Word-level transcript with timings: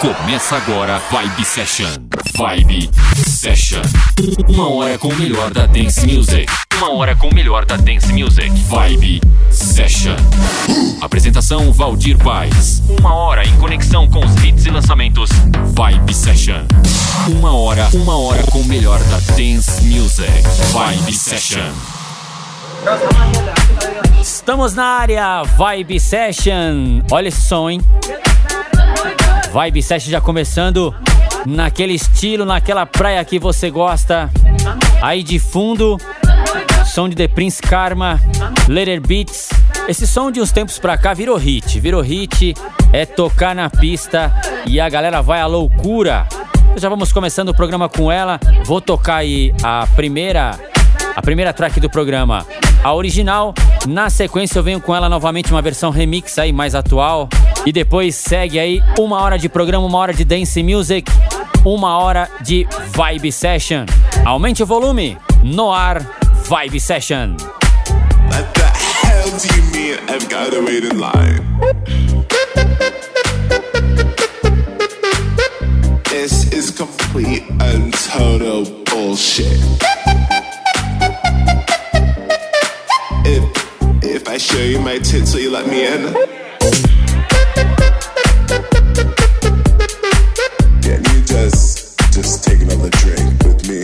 Começa 0.00 0.56
agora 0.56 0.98
Vibe 1.10 1.44
Session. 1.44 1.90
Vibe 2.34 2.90
Session. 3.14 3.82
Uma 4.48 4.70
hora 4.70 4.96
com 4.96 5.08
o 5.08 5.14
melhor 5.14 5.50
da 5.50 5.66
dance 5.66 6.06
music. 6.06 6.50
Uma 6.78 6.94
hora 6.94 7.14
com 7.14 7.28
o 7.28 7.34
melhor 7.34 7.66
da 7.66 7.76
dance 7.76 8.10
music. 8.10 8.48
Vibe 8.48 9.20
Session. 9.50 10.16
Apresentação 11.02 11.70
Valdir 11.70 12.16
Paz. 12.16 12.82
Uma 12.98 13.14
hora 13.14 13.46
em 13.46 13.54
conexão 13.58 14.08
com 14.08 14.24
os 14.24 14.34
hits 14.42 14.64
e 14.64 14.70
lançamentos. 14.70 15.28
Vibe 15.74 16.14
Session. 16.14 16.64
Uma 17.28 17.54
hora, 17.54 17.86
uma 17.92 18.18
hora 18.18 18.42
com 18.44 18.60
o 18.60 18.64
melhor 18.64 18.98
da 19.00 19.18
dance 19.36 19.82
music. 19.82 20.32
Vibe 20.72 21.12
Session. 21.12 21.72
Estamos 24.18 24.72
na 24.72 24.84
área, 24.86 25.42
Vibe 25.42 26.00
Session. 26.00 27.02
Olha 27.10 27.28
esse 27.28 27.42
som, 27.42 27.68
hein? 27.68 27.82
Vibe 29.52 29.82
Session 29.82 30.10
já 30.10 30.20
começando 30.20 30.94
naquele 31.44 31.92
estilo, 31.92 32.44
naquela 32.44 32.86
praia 32.86 33.24
que 33.24 33.36
você 33.38 33.68
gosta. 33.68 34.30
Aí 35.02 35.24
de 35.24 35.40
fundo, 35.40 35.98
som 36.86 37.08
de 37.08 37.16
The 37.16 37.26
Prince 37.26 37.60
Karma, 37.60 38.20
Later 38.68 39.00
Beats. 39.00 39.50
Esse 39.88 40.06
som 40.06 40.30
de 40.30 40.40
uns 40.40 40.52
tempos 40.52 40.78
pra 40.78 40.96
cá 40.96 41.12
virou 41.14 41.36
hit, 41.36 41.80
virou 41.80 42.00
hit, 42.00 42.54
é 42.92 43.04
tocar 43.04 43.54
na 43.54 43.68
pista 43.68 44.32
e 44.66 44.78
a 44.78 44.88
galera 44.88 45.20
vai 45.20 45.40
à 45.40 45.46
loucura. 45.46 46.28
Já 46.76 46.88
vamos 46.88 47.12
começando 47.12 47.48
o 47.48 47.54
programa 47.54 47.88
com 47.88 48.10
ela. 48.10 48.38
Vou 48.64 48.80
tocar 48.80 49.16
aí 49.16 49.52
a 49.64 49.84
primeira 49.96 50.58
a 51.16 51.20
primeira 51.20 51.52
track 51.52 51.80
do 51.80 51.90
programa, 51.90 52.46
a 52.84 52.94
original. 52.94 53.52
Na 53.86 54.08
sequência 54.08 54.60
eu 54.60 54.62
venho 54.62 54.80
com 54.80 54.94
ela 54.94 55.08
novamente 55.08 55.50
uma 55.50 55.60
versão 55.60 55.90
remix 55.90 56.38
aí 56.38 56.52
mais 56.52 56.76
atual 56.76 57.28
e 57.66 57.72
depois 57.72 58.14
segue 58.14 58.58
aí 58.58 58.82
uma 58.98 59.20
hora 59.20 59.38
de 59.38 59.48
programa, 59.48 59.86
uma 59.86 59.98
hora 59.98 60.12
de 60.12 60.24
dance 60.24 60.62
music, 60.62 61.10
uma 61.64 61.98
hora 61.98 62.28
de 62.40 62.66
vibe 62.92 63.30
session. 63.30 63.84
Aumente 64.24 64.62
o 64.62 64.66
volume 64.66 65.16
no 65.42 65.70
ar, 65.70 66.00
vibe 66.48 66.80
session. 66.80 67.36
What 68.30 68.52
the 68.54 68.66
hell 68.66 69.30
do 69.38 69.46
you 69.54 69.62
mean 69.72 69.98
I've 70.08 70.28
gotta 70.28 70.60
wait 70.62 70.84
in 70.84 70.98
line? 70.98 71.44
This 76.04 76.52
is 76.52 76.70
complete 76.70 77.44
and 77.60 77.92
total 77.92 78.64
bullshit. 78.84 79.58
If 83.24 83.44
if 84.02 84.28
I 84.28 84.38
show 84.38 84.62
you 84.62 84.80
my 84.80 84.98
tits, 84.98 85.34
will 85.34 85.42
you 85.42 85.50
let 85.50 85.66
me 85.66 85.86
in? 85.86 86.39
Can 91.40 92.12
just 92.12 92.44
another 92.60 92.90
drink 92.90 93.42
with 93.44 93.66
me? 93.66 93.82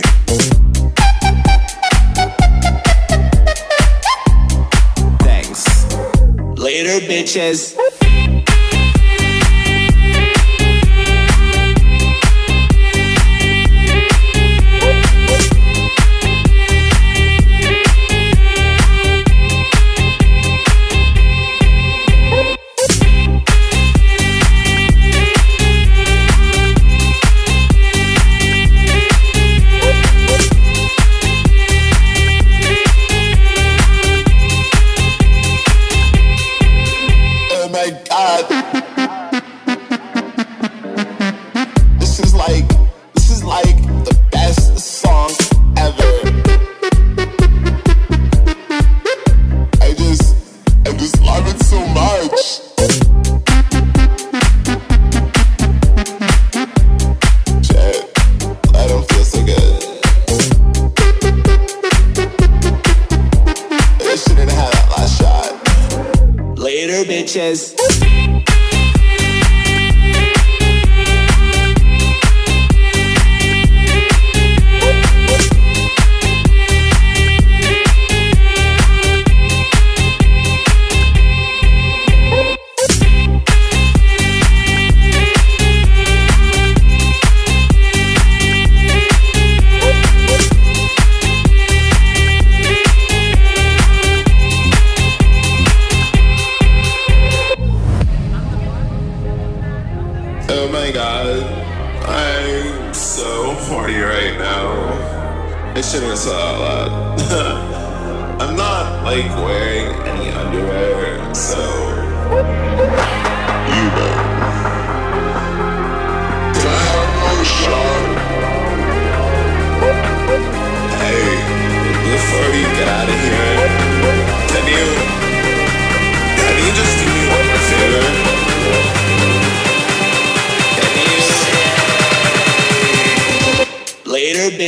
Thanks. 5.23 5.65
Later, 6.55 7.03
bitches. 7.07 7.96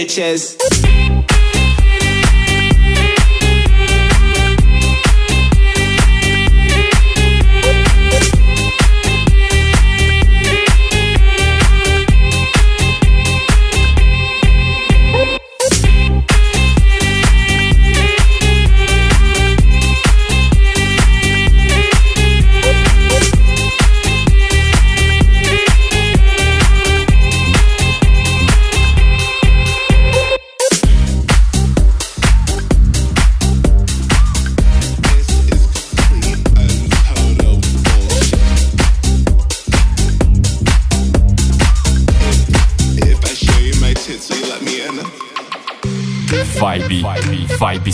Later, 0.10 0.89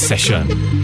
session. 0.05 0.74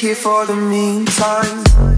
Here 0.00 0.14
for 0.14 0.46
the 0.46 0.54
meantime. 0.54 1.97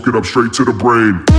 Smoke 0.00 0.14
it 0.14 0.18
up, 0.18 0.24
straight 0.24 0.52
to 0.54 0.64
the 0.64 0.72
brain. 0.72 1.29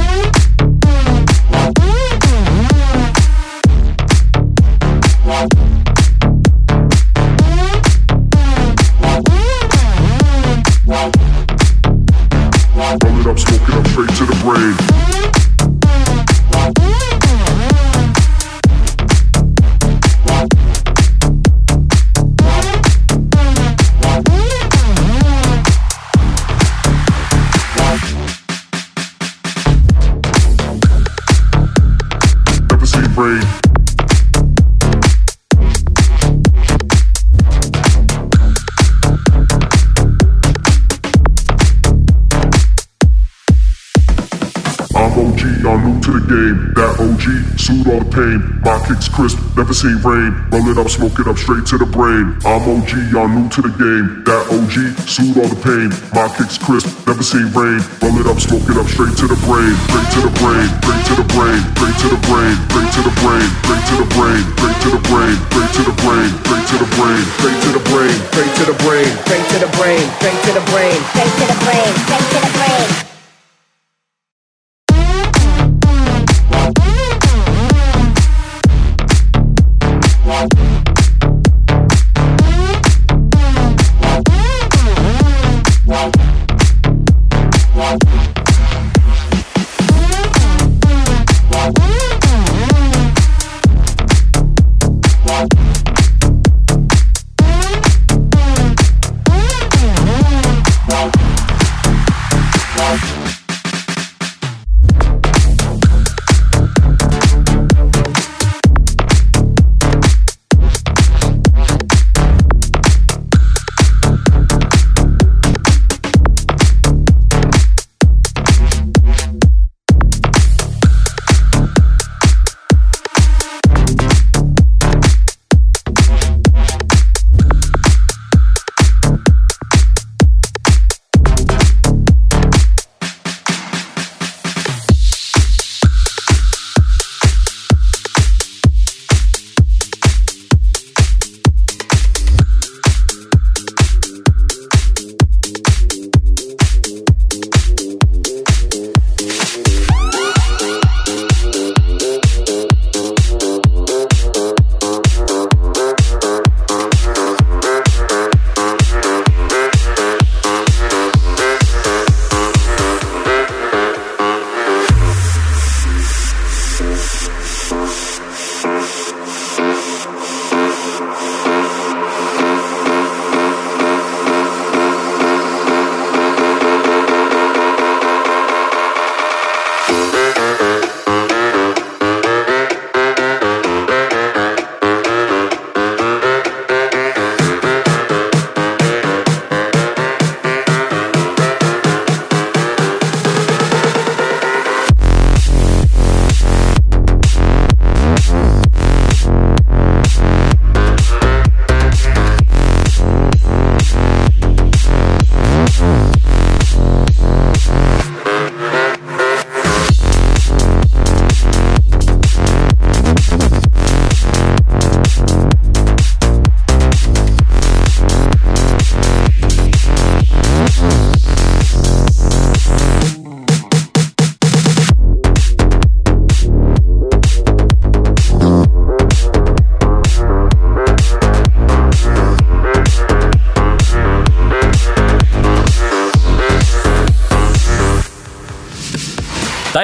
To 46.01 46.11
the 46.17 46.23
game. 46.25 46.73
That 46.73 46.97
OG, 46.97 47.25
soothe 47.61 47.87
all 47.87 48.01
the 48.01 48.09
pain. 48.09 48.39
My 48.65 48.81
kicks 48.85 49.07
crisp, 49.07 49.37
never 49.55 49.73
seen 49.73 50.01
rain. 50.01 50.33
Roll 50.49 50.65
it 50.73 50.77
up, 50.77 50.89
smoke 50.89 51.17
it 51.21 51.27
up, 51.29 51.37
straight 51.37 51.65
to 51.69 51.77
the 51.77 51.85
brain. 51.85 52.41
I'm 52.41 52.65
OG, 52.65 53.13
y'all 53.13 53.29
new 53.29 53.45
to 53.53 53.61
the 53.61 53.73
game. 53.77 54.25
That 54.25 54.49
OG, 54.49 54.97
soothe 55.05 55.37
all 55.37 55.49
the 55.49 55.61
pain. 55.61 55.93
My 56.13 56.25
kicks 56.33 56.57
crisp, 56.57 56.89
never 57.05 57.21
seen 57.21 57.45
rain. 57.53 57.79
Roll 58.01 58.17
it 58.17 58.25
up, 58.25 58.41
smoke 58.41 58.65
it 58.65 58.77
up, 58.81 58.89
straight 58.89 59.13
to 59.21 59.25
the 59.29 59.39
brain. 59.45 59.73
Straight 59.89 60.09
to 60.17 60.19
the 60.25 60.33
brain, 60.41 60.67
straight 60.81 61.03
to 61.05 61.13
the 61.21 61.27
brain, 61.37 61.61
straight 61.77 61.97
to 62.01 62.07
the 62.09 62.21
brain, 62.25 62.55
straight 62.71 62.91
to 62.97 63.01
the 63.05 63.13
brain, 63.21 63.45
straight 63.61 63.85
to 63.85 63.97
the 64.01 64.09
brain, 64.11 64.41
straight 64.57 64.77
to 64.81 64.87
the 64.89 64.99
brain, 65.05 65.31
straight 65.45 65.69
to 65.69 65.77
the 65.77 65.89
brain, 66.01 66.27
straight 66.41 66.65
to 66.65 66.77
the 66.81 66.89
brain, 66.97 67.19
straight 67.37 67.59
to 67.61 67.69
the 67.69 67.79
brain, 67.85 68.13
straight 68.25 68.51
to 68.51 68.65
the 68.65 68.75
brain, 68.81 69.01
Straight 69.21 69.45
to 69.45 69.59
the 69.59 69.73
brain, 69.77 69.99
straight 70.17 70.39
to 70.43 70.51
the 70.53 70.63
brain. 70.71 70.97
Straight 71.13 71.33
to 71.37 71.45
the 71.45 71.57
brain, 71.65 71.93
straight 72.07 72.27
to 72.31 72.39
the 72.41 72.51
brain. 72.57 73.10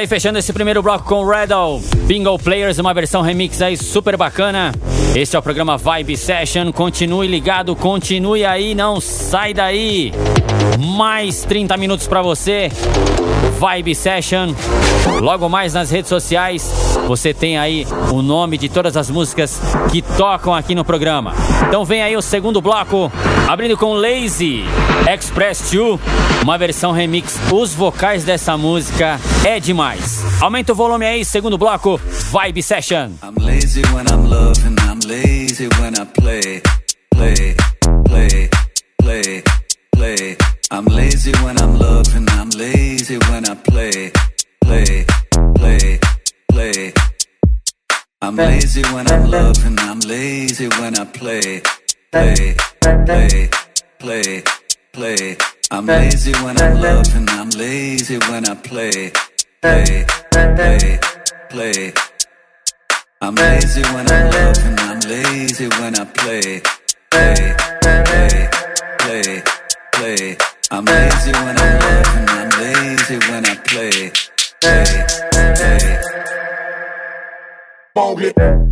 Fechando 0.07 0.39
esse 0.39 0.53
primeiro 0.53 0.81
bloco 0.81 1.05
com 1.05 1.25
Redall, 1.25 1.81
Bingo 2.05 2.39
Players, 2.39 2.79
uma 2.79 2.93
versão 2.93 3.21
remix 3.21 3.61
aí 3.61 3.75
super 3.75 4.15
bacana. 4.15 4.71
Este 5.15 5.35
é 5.35 5.39
o 5.39 5.41
programa 5.41 5.77
Vibe 5.77 6.15
Session. 6.15 6.71
Continue 6.71 7.27
ligado, 7.27 7.75
continue 7.75 8.45
aí, 8.45 8.73
não 8.73 9.01
sai 9.01 9.53
daí. 9.53 10.13
Mais 10.79 11.43
30 11.43 11.75
minutos 11.77 12.07
pra 12.07 12.21
você. 12.21 12.71
Vibe 13.59 13.93
Session. 13.93 14.53
Logo 15.19 15.49
mais 15.49 15.73
nas 15.73 15.89
redes 15.89 16.09
sociais, 16.09 16.71
você 17.07 17.33
tem 17.33 17.57
aí 17.57 17.85
o 18.11 18.21
nome 18.21 18.57
de 18.57 18.69
todas 18.69 18.95
as 18.95 19.09
músicas 19.09 19.59
que 19.91 20.01
tocam 20.01 20.53
aqui 20.53 20.75
no 20.75 20.85
programa. 20.85 21.33
Então 21.67 21.83
vem 21.83 22.01
aí 22.01 22.15
o 22.15 22.21
segundo 22.21 22.61
bloco, 22.61 23.11
abrindo 23.47 23.77
com 23.77 23.93
Lazy 23.93 24.63
Express 25.11 25.71
2, 25.71 25.99
uma 26.43 26.57
versão 26.57 26.91
remix. 26.91 27.39
Os 27.51 27.73
vocais 27.73 28.23
dessa 28.23 28.57
música 28.57 29.19
é 29.45 29.59
demais. 29.59 30.23
Aumenta 30.41 30.71
o 30.71 30.75
volume 30.75 31.05
aí, 31.05 31.25
segundo 31.25 31.57
bloco, 31.57 31.99
Vibe 32.31 32.61
Session. 32.61 33.11
I'm 33.23 33.43
lazy 33.43 33.81
when 33.93 34.05
I'm 34.11 34.29
loving, 34.29 34.75
I'm 34.81 34.99
lazy 35.07 35.67
when 35.79 35.93
I 35.99 36.05
play, 36.05 36.61
play, 37.11 37.55
play, 38.05 38.49
play, 39.01 39.43
play. 39.93 40.37
I'm 40.69 40.85
lazy 40.85 41.31
when 41.43 41.55
I'm 41.57 41.79
loving, 41.79 42.25
I'm 42.29 42.49
lazy 42.55 43.17
when 43.29 43.49
I 43.49 43.55
play, 43.55 44.11
play, 44.61 45.05
I'm 48.27 48.35
lazy 48.35 48.81
when 48.93 49.09
I'm 49.09 49.31
loving, 49.31 49.79
I'm 49.79 50.01
lazy 50.01 50.67
when 50.67 50.99
I 50.99 51.05
play, 51.05 51.61
play, 52.11 52.57
play, 52.81 53.49
play, 53.99 54.43
play. 54.91 55.37
I'm 55.71 55.85
lazy 55.85 56.33
when 56.43 56.61
I'm 56.61 56.81
loving, 56.81 57.29
I'm 57.29 57.49
lazy 57.51 58.17
when 58.27 58.45
I 58.45 58.55
play, 58.55 59.13
play, 59.61 60.05
play, 60.31 60.99
play. 61.49 61.93
I'm 63.21 63.33
lazy 63.33 63.81
when 63.93 64.11
I'm 64.11 64.29
loving, 64.29 64.77
I'm 64.77 64.99
lazy 65.07 65.69
when 65.79 65.95
I 65.97 66.03
play, 66.03 66.61
play, 67.09 67.55
play, 67.79 68.49
play, 68.99 69.41
play. 69.93 70.37
I'm 70.69 70.83
lazy 70.83 71.31
when 71.31 71.57
I'm 71.57 71.79
loving, 71.79 72.27
I'm 72.27 72.49
lazy 72.59 73.17
when 73.31 73.45
on 77.97 78.21
it. 78.21 78.67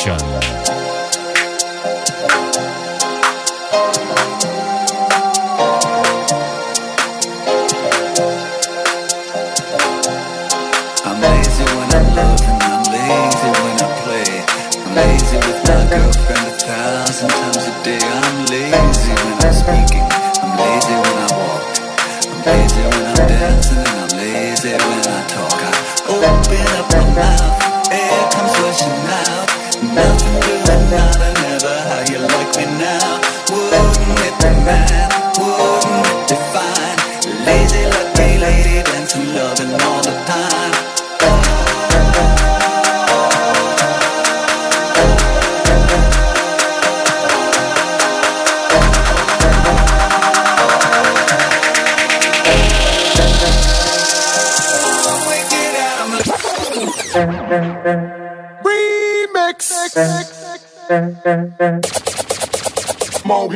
Selection. 0.00 0.39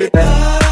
it 0.04 0.12
back. 0.12 0.63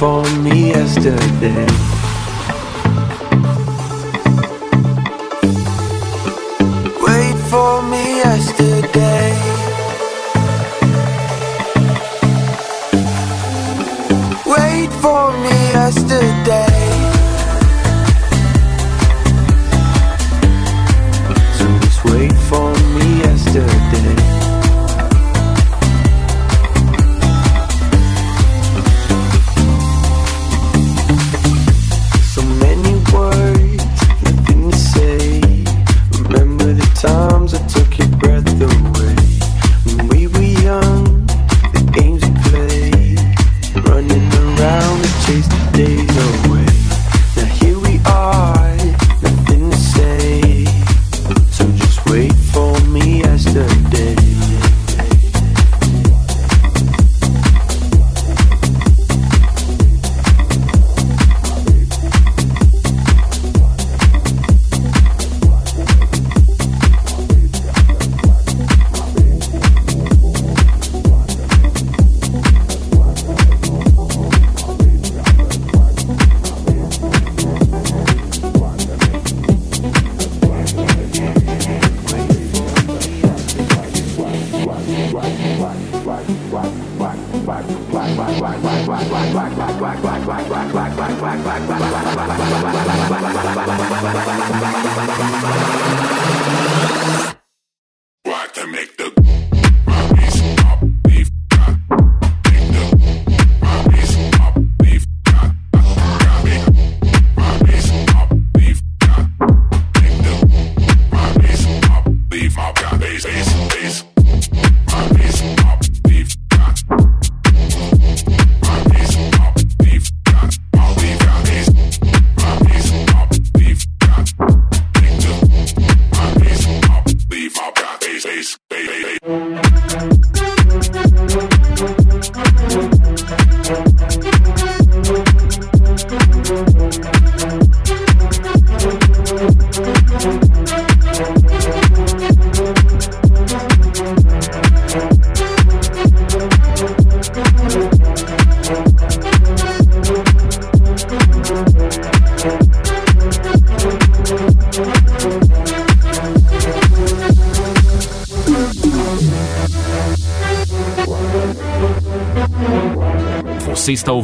For 0.00 0.24
me 0.38 0.68
yesterday. 0.68 1.99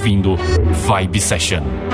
Ouvindo 0.06 0.36
Vibe 0.36 1.20
Session. 1.20 1.85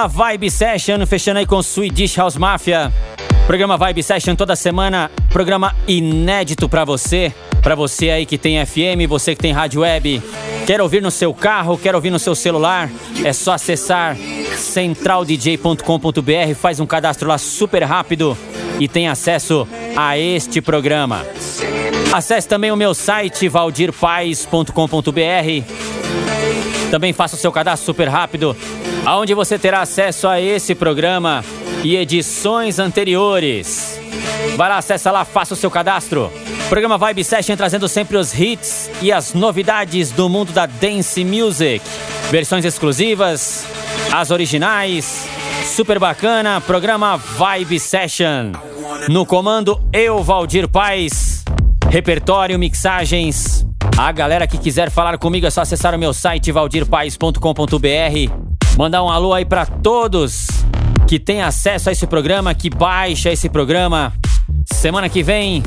Programa 0.00 0.08
Vibe 0.08 0.50
Session, 0.50 1.06
fechando 1.06 1.40
aí 1.40 1.46
com 1.46 1.62
Swedish 1.62 2.16
House 2.16 2.36
Mafia. 2.36 2.90
Programa 3.46 3.76
Vibe 3.76 4.02
Session 4.02 4.34
toda 4.34 4.56
semana, 4.56 5.10
programa 5.28 5.76
inédito 5.86 6.70
pra 6.70 6.86
você, 6.86 7.34
Pra 7.62 7.74
você 7.74 8.08
aí 8.08 8.24
que 8.24 8.38
tem 8.38 8.64
FM, 8.64 9.06
você 9.06 9.34
que 9.34 9.42
tem 9.42 9.52
rádio 9.52 9.82
web, 9.82 10.22
quer 10.66 10.80
ouvir 10.80 11.02
no 11.02 11.10
seu 11.10 11.34
carro, 11.34 11.76
quer 11.76 11.94
ouvir 11.94 12.08
no 12.08 12.18
seu 12.18 12.34
celular, 12.34 12.88
é 13.22 13.34
só 13.34 13.52
acessar 13.52 14.16
centraldj.com.br, 14.56 16.54
faz 16.58 16.80
um 16.80 16.86
cadastro 16.86 17.28
lá 17.28 17.36
super 17.36 17.82
rápido 17.82 18.34
e 18.78 18.88
tem 18.88 19.08
acesso 19.08 19.68
a 19.94 20.16
este 20.16 20.62
programa. 20.62 21.26
Acesse 22.12 22.48
também 22.48 22.72
o 22.72 22.76
meu 22.76 22.94
site 22.94 23.46
valdirpaes.com.br. 23.46 25.89
Também 26.90 27.12
faça 27.12 27.36
o 27.36 27.38
seu 27.38 27.52
cadastro 27.52 27.86
super 27.86 28.08
rápido, 28.08 28.56
aonde 29.04 29.34
você 29.34 29.58
terá 29.58 29.80
acesso 29.80 30.26
a 30.26 30.40
esse 30.40 30.74
programa 30.74 31.44
e 31.84 31.96
edições 31.96 32.78
anteriores. 32.78 33.98
Vai 34.56 34.68
lá, 34.68 34.78
acessa 34.78 35.10
lá, 35.10 35.24
faça 35.24 35.54
o 35.54 35.56
seu 35.56 35.70
cadastro. 35.70 36.32
Programa 36.68 36.98
Vibe 36.98 37.24
Session 37.24 37.56
trazendo 37.56 37.88
sempre 37.88 38.16
os 38.16 38.32
hits 38.38 38.90
e 39.02 39.10
as 39.10 39.34
novidades 39.34 40.10
do 40.10 40.28
mundo 40.28 40.52
da 40.52 40.66
dance 40.66 41.24
music. 41.24 41.84
Versões 42.30 42.64
exclusivas, 42.64 43.64
as 44.12 44.30
originais, 44.30 45.26
super 45.64 45.98
bacana. 45.98 46.60
Programa 46.60 47.16
Vibe 47.16 47.80
Session. 47.80 48.52
No 49.08 49.24
comando, 49.24 49.80
eu, 49.92 50.22
Valdir 50.22 50.68
Paz. 50.68 51.39
Repertório, 51.90 52.56
mixagens. 52.56 53.66
A 53.98 54.12
galera 54.12 54.46
que 54.46 54.56
quiser 54.56 54.90
falar 54.90 55.18
comigo 55.18 55.44
é 55.44 55.50
só 55.50 55.62
acessar 55.62 55.92
o 55.92 55.98
meu 55.98 56.14
site 56.14 56.52
valdirpaes.com.br. 56.52 58.78
Mandar 58.78 59.02
um 59.02 59.10
alô 59.10 59.34
aí 59.34 59.44
pra 59.44 59.66
todos 59.66 60.46
que 61.08 61.18
tem 61.18 61.42
acesso 61.42 61.88
a 61.88 61.92
esse 61.92 62.06
programa, 62.06 62.54
que 62.54 62.70
baixa 62.70 63.32
esse 63.32 63.48
programa. 63.48 64.12
Semana 64.72 65.08
que 65.08 65.20
vem, 65.20 65.64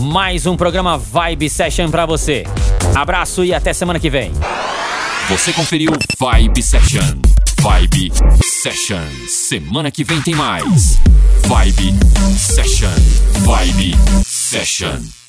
mais 0.00 0.44
um 0.44 0.56
programa 0.56 0.98
Vibe 0.98 1.48
Session 1.48 1.88
pra 1.88 2.04
você. 2.04 2.42
Abraço 2.92 3.44
e 3.44 3.54
até 3.54 3.72
semana 3.72 4.00
que 4.00 4.10
vem. 4.10 4.32
Você 5.28 5.52
conferiu 5.52 5.92
Vibe 6.18 6.62
Session. 6.62 7.20
Vibe 7.60 8.12
Session. 8.42 9.06
Semana 9.28 9.92
que 9.92 10.02
vem 10.02 10.20
tem 10.20 10.34
mais. 10.34 10.98
Vibe 11.46 11.94
Session. 12.36 12.90
Vibe 13.44 13.94
Session. 14.24 15.23